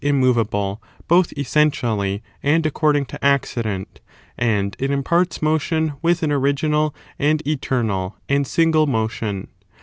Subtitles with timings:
[0.03, 4.01] immovable both essentially and according to accident,
[4.35, 9.47] and it imparts motion with an original and eternal and single motion.